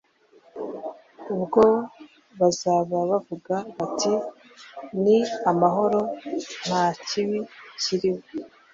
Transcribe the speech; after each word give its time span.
ubwo 1.33 1.63
bazaba 2.39 2.97
bavuga 3.11 3.55
bati, 3.77 4.13
‘Ni 5.01 5.17
amahoro, 5.51 5.99
nta 6.65 6.83
kibi 7.05 7.39
kiriho?’ 7.81 8.23